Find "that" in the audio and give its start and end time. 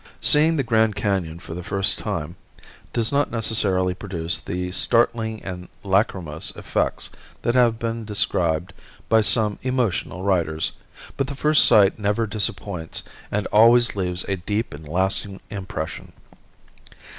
7.43-7.53